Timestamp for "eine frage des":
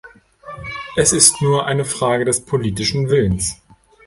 1.67-2.43